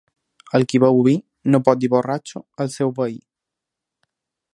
[0.59, 1.13] El qui beu vi
[1.55, 3.21] no pot dir borratxo al seu veí.